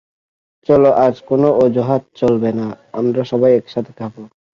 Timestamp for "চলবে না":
2.15-2.67